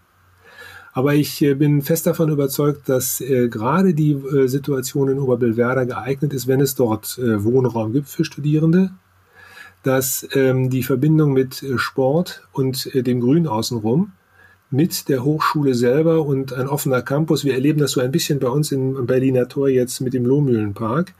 [0.93, 5.85] Aber ich äh, bin fest davon überzeugt, dass äh, gerade die äh, Situation in Oberbillwerder
[5.85, 8.91] geeignet ist, wenn es dort äh, Wohnraum gibt für Studierende,
[9.87, 14.11] dass ähm, die Verbindung mit äh, Sport und äh, dem Grün außenrum
[14.69, 17.45] mit der Hochschule selber und ein offener Campus.
[17.45, 21.13] Wir erleben das so ein bisschen bei uns im Berliner Tor jetzt mit dem Lohmühlenpark,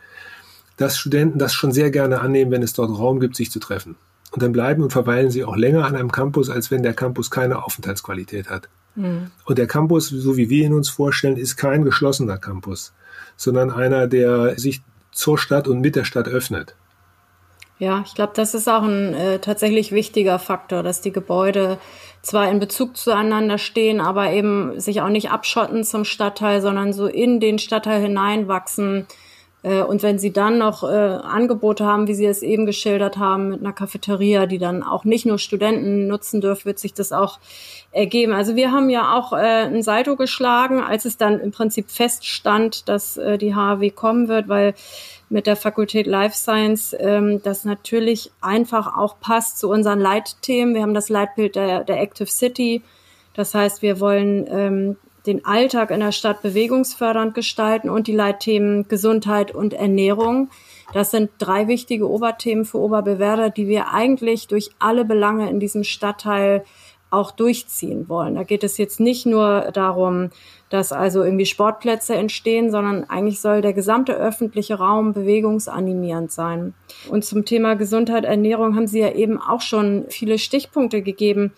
[0.75, 3.95] dass Studenten das schon sehr gerne annehmen, wenn es dort Raum gibt, sich zu treffen.
[4.32, 7.32] Und dann bleiben und verweilen sie auch länger an einem Campus, als wenn der Campus
[7.32, 8.67] keine Aufenthaltsqualität hat.
[8.95, 9.32] Mhm.
[9.45, 12.91] Und der Campus, so wie wir ihn uns vorstellen, ist kein geschlossener Campus,
[13.38, 14.82] sondern einer, der sich
[15.13, 16.75] zur Stadt und mit der Stadt öffnet.
[17.79, 21.77] Ja, ich glaube, das ist auch ein äh, tatsächlich wichtiger Faktor, dass die Gebäude
[22.23, 27.05] zwar in Bezug zueinander stehen, aber eben sich auch nicht abschotten zum Stadtteil, sondern so
[27.05, 29.05] in den Stadtteil hineinwachsen.
[29.67, 33.49] Äh, und wenn sie dann noch äh, Angebote haben, wie Sie es eben geschildert haben,
[33.49, 37.39] mit einer Cafeteria, die dann auch nicht nur Studenten nutzen dürfen, wird sich das auch
[37.91, 38.34] ergeben.
[38.34, 42.88] Also wir haben ja auch äh, ein Salto geschlagen, als es dann im Prinzip feststand,
[42.88, 44.73] dass äh, die HAW kommen wird, weil
[45.30, 50.73] mit der Fakultät Life Science, ähm, das natürlich einfach auch passt zu unseren Leitthemen.
[50.73, 52.82] Wir haben das Leitbild der, der Active City.
[53.34, 58.87] Das heißt, wir wollen ähm, den Alltag in der Stadt bewegungsfördernd gestalten und die Leitthemen
[58.87, 60.49] Gesundheit und Ernährung.
[60.93, 65.83] Das sind drei wichtige Oberthemen für Oberbewerber, die wir eigentlich durch alle Belange in diesem
[65.83, 66.63] Stadtteil
[67.09, 68.35] auch durchziehen wollen.
[68.35, 70.29] Da geht es jetzt nicht nur darum,
[70.69, 76.73] dass also irgendwie Sportplätze entstehen, sondern eigentlich soll der gesamte öffentliche Raum bewegungsanimierend sein.
[77.09, 81.53] Und zum Thema Gesundheit, Ernährung haben Sie ja eben auch schon viele Stichpunkte gegeben.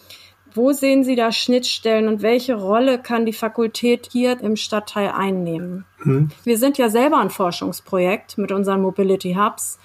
[0.54, 5.86] Wo sehen Sie da Schnittstellen und welche Rolle kann die Fakultät hier im Stadtteil einnehmen?
[6.04, 6.30] Mhm.
[6.44, 9.80] Wir sind ja selber ein Forschungsprojekt mit unseren Mobility Hubs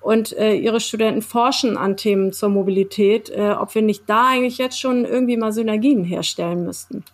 [0.00, 4.58] und äh, ihre Studenten forschen an Themen zur Mobilität, äh, ob wir nicht da eigentlich
[4.58, 7.04] jetzt schon irgendwie mal Synergien herstellen müssten.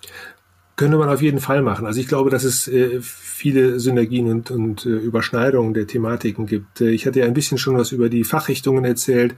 [0.77, 1.87] Könnte man auf jeden Fall machen.
[1.87, 6.81] Also ich glaube, dass es äh, viele Synergien und, und äh, Überschneidungen der Thematiken gibt.
[6.81, 9.37] Äh, ich hatte ja ein bisschen schon was über die Fachrichtungen erzählt,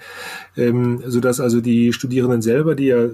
[0.57, 3.09] ähm, sodass also die Studierenden selber, die ja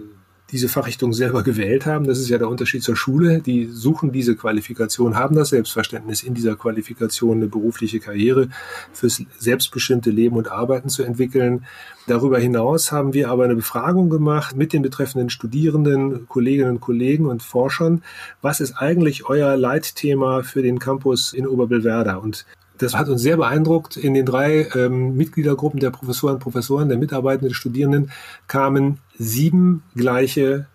[0.53, 2.07] diese Fachrichtung selber gewählt haben.
[2.07, 3.41] Das ist ja der Unterschied zur Schule.
[3.41, 8.49] Die suchen diese Qualifikation, haben das Selbstverständnis, in dieser Qualifikation eine berufliche Karriere
[8.93, 11.65] fürs selbstbestimmte Leben und Arbeiten zu entwickeln.
[12.07, 17.27] Darüber hinaus haben wir aber eine Befragung gemacht mit den betreffenden Studierenden, Kolleginnen und Kollegen
[17.27, 18.03] und Forschern.
[18.43, 22.21] Was ist eigentlich euer Leitthema für den Campus in Oberbillwerder?
[22.21, 22.45] Und
[22.83, 23.97] das hat uns sehr beeindruckt.
[23.97, 28.11] In den drei ähm, Mitgliedergruppen der Professoren, Professoren, der Mitarbeitenden, der Studierenden
[28.49, 30.67] kamen sieben gleiche,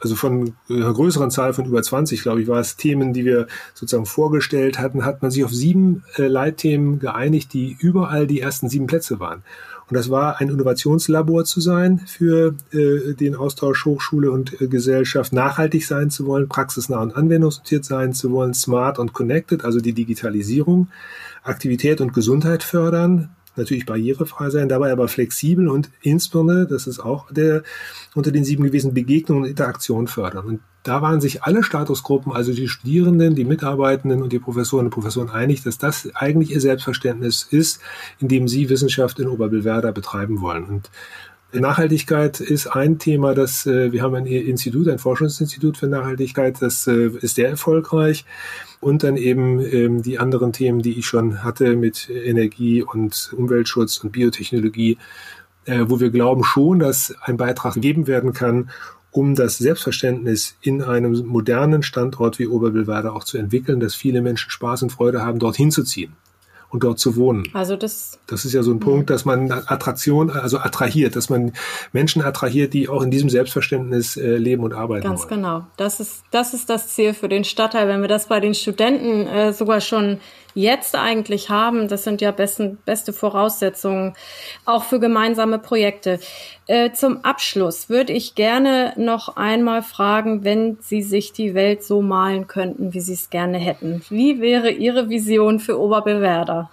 [0.00, 3.46] also von einer größeren Zahl von über 20, glaube ich, war es Themen, die wir
[3.74, 8.70] sozusagen vorgestellt hatten, hat man sich auf sieben äh, Leitthemen geeinigt, die überall die ersten
[8.70, 9.42] sieben Plätze waren.
[9.90, 15.32] Und das war ein Innovationslabor zu sein für äh, den Austausch Hochschule und äh, Gesellschaft,
[15.32, 19.92] nachhaltig sein zu wollen, praxisnah und anwendungsorientiert sein zu wollen, smart und connected, also die
[19.92, 20.88] Digitalisierung,
[21.42, 27.30] Aktivität und Gesundheit fördern, natürlich barrierefrei sein, dabei aber flexibel und insbesondere, das ist auch
[27.30, 27.62] der
[28.14, 30.46] unter den sieben gewesen, Begegnung und Interaktion fördern.
[30.46, 34.90] Und da waren sich alle Statusgruppen, also die Studierenden, die Mitarbeitenden und die Professoren und
[34.90, 37.80] Professoren einig, dass das eigentlich ihr Selbstverständnis ist,
[38.18, 40.64] in dem sie Wissenschaft in Oberbillwerder betreiben wollen.
[40.64, 40.90] Und
[41.52, 46.86] Nachhaltigkeit ist ein Thema, das äh, wir haben ein Institut, ein Forschungsinstitut für Nachhaltigkeit, das
[46.86, 48.24] äh, ist sehr erfolgreich.
[48.80, 53.98] Und dann eben ähm, die anderen Themen, die ich schon hatte mit Energie und Umweltschutz
[53.98, 54.96] und Biotechnologie,
[55.66, 58.70] äh, wo wir glauben schon, dass ein Beitrag gegeben werden kann,
[59.10, 64.50] um das Selbstverständnis in einem modernen Standort wie Oberbillwerder auch zu entwickeln, dass viele Menschen
[64.50, 66.16] Spaß und Freude haben, dorthin zu ziehen
[66.70, 67.44] und dort zu wohnen.
[67.52, 68.18] Also das.
[68.26, 71.52] Das ist ja so ein Punkt, dass man Attraktion, also attrahiert, dass man
[71.92, 75.30] Menschen attrahiert, die auch in diesem Selbstverständnis äh, leben und arbeiten Ganz wollen.
[75.30, 75.66] genau.
[75.76, 77.88] Das ist, das ist das Ziel für den Stadtteil.
[77.88, 80.18] Wenn wir das bei den Studenten äh, sogar schon
[80.60, 84.14] jetzt eigentlich haben, das sind ja besten, beste Voraussetzungen
[84.64, 86.20] auch für gemeinsame Projekte.
[86.66, 92.02] Äh, zum Abschluss würde ich gerne noch einmal fragen, wenn Sie sich die Welt so
[92.02, 94.02] malen könnten, wie Sie es gerne hätten.
[94.08, 96.70] Wie wäre Ihre Vision für Oberbewerder?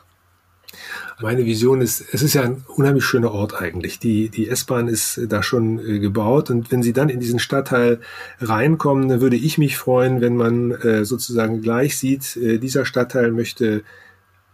[1.19, 3.99] Meine Vision ist, es ist ja ein unheimlich schöner Ort eigentlich.
[3.99, 7.99] Die, die S-Bahn ist da schon äh, gebaut und wenn Sie dann in diesen Stadtteil
[8.39, 13.31] reinkommen, dann würde ich mich freuen, wenn man äh, sozusagen gleich sieht, äh, dieser Stadtteil
[13.31, 13.83] möchte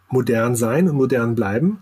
[0.10, 1.80] modern sein und modern bleiben.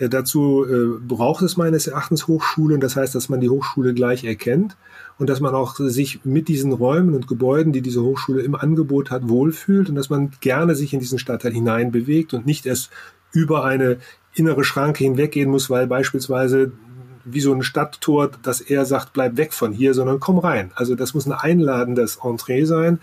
[0.00, 2.80] Äh, dazu äh, braucht es meines Erachtens Hochschulen.
[2.80, 4.76] Das heißt, dass man die Hochschule gleich erkennt
[5.18, 9.10] und dass man auch sich mit diesen Räumen und Gebäuden, die diese Hochschule im Angebot
[9.10, 12.90] hat, wohlfühlt und dass man gerne sich in diesen Stadtteil hineinbewegt und nicht erst
[13.32, 13.98] über eine
[14.34, 16.72] innere Schranke hinweggehen muss, weil beispielsweise
[17.24, 20.70] wie so ein Stadttor, dass er sagt, bleib weg von hier, sondern komm rein.
[20.74, 22.98] Also das muss ein einladendes Entree sein.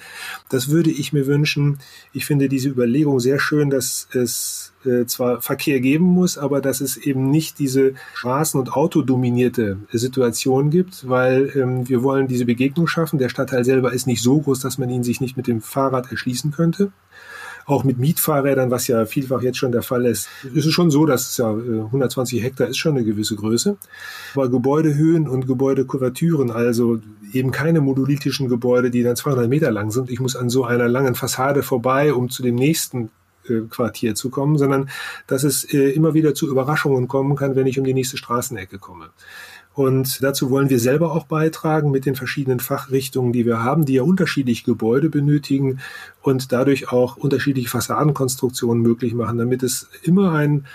[0.49, 1.79] Das würde ich mir wünschen.
[2.13, 6.81] Ich finde diese Überlegung sehr schön, dass es äh, zwar Verkehr geben muss, aber dass
[6.81, 12.87] es eben nicht diese Straßen- und Autodominierte Situation gibt, weil ähm, wir wollen diese Begegnung
[12.87, 13.19] schaffen.
[13.19, 16.11] Der Stadtteil selber ist nicht so groß, dass man ihn sich nicht mit dem Fahrrad
[16.11, 16.91] erschließen könnte
[17.67, 21.05] auch mit Mietfahrrädern, was ja vielfach jetzt schon der Fall ist, ist es schon so,
[21.05, 23.77] dass es ja 120 äh, Hektar ist schon eine gewisse Größe.
[24.33, 26.99] Aber Gebäudehöhen und Gebäudekuvertüren, also
[27.33, 30.09] eben keine monolithischen Gebäude, die dann 200 Meter lang sind.
[30.09, 33.09] Ich muss an so einer langen Fassade vorbei, um zu dem nächsten
[33.49, 34.89] äh, Quartier zu kommen, sondern
[35.27, 38.79] dass es äh, immer wieder zu Überraschungen kommen kann, wenn ich um die nächste Straßenecke
[38.79, 39.09] komme.
[39.77, 43.93] Und dazu wollen wir selber auch beitragen mit den verschiedenen Fachrichtungen, die wir haben, die
[43.93, 45.81] ja unterschiedliche Gebäude benötigen
[46.23, 50.65] und dadurch auch unterschiedliche Fassadenkonstruktionen möglich machen, damit es immer ein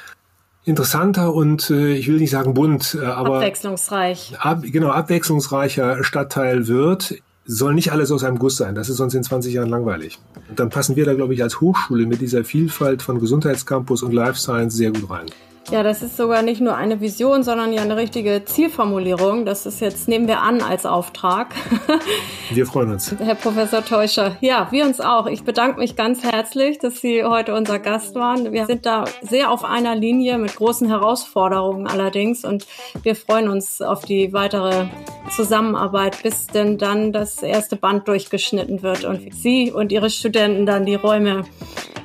[0.64, 4.36] interessanter und äh, ich will nicht sagen bunt, äh, aber abwechslungsreich.
[4.38, 7.16] Ab, genau, abwechslungsreicher Stadtteil wird.
[7.44, 10.20] Soll nicht alles aus einem Guss sein, das ist sonst in 20 Jahren langweilig.
[10.48, 14.12] Und dann passen wir da, glaube ich, als Hochschule mit dieser Vielfalt von Gesundheitscampus und
[14.12, 15.26] Life Science sehr gut rein.
[15.70, 19.46] Ja, das ist sogar nicht nur eine Vision, sondern ja eine richtige Zielformulierung.
[19.46, 21.54] Das ist jetzt, nehmen wir an als Auftrag.
[22.50, 23.14] Wir freuen uns.
[23.18, 24.36] Herr Professor Teuscher.
[24.40, 25.26] Ja, wir uns auch.
[25.26, 28.52] Ich bedanke mich ganz herzlich, dass Sie heute unser Gast waren.
[28.52, 32.66] Wir sind da sehr auf einer Linie mit großen Herausforderungen allerdings und
[33.02, 34.88] wir freuen uns auf die weitere
[35.34, 40.84] Zusammenarbeit, bis denn dann das erste Band durchgeschnitten wird und Sie und Ihre Studenten dann
[40.84, 41.44] die Räume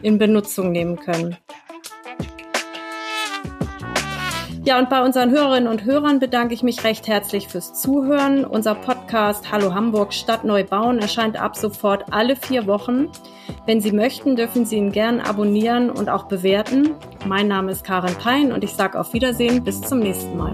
[0.02, 1.36] in Benutzung nehmen können.
[4.68, 8.44] Ja, und bei unseren Hörerinnen und Hörern bedanke ich mich recht herzlich fürs Zuhören.
[8.44, 13.08] Unser Podcast Hallo Hamburg Stadt neu bauen erscheint ab sofort alle vier Wochen.
[13.66, 16.96] Wenn Sie möchten, dürfen Sie ihn gern abonnieren und auch bewerten.
[17.26, 19.64] Mein Name ist Karin Pein und ich sage auf Wiedersehen.
[19.64, 20.54] Bis zum nächsten Mal.